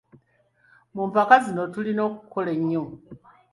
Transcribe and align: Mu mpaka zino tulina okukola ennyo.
Mu 0.95 1.03
mpaka 1.11 1.33
zino 1.45 1.63
tulina 1.73 2.01
okukola 2.09 2.49
ennyo. 2.57 2.83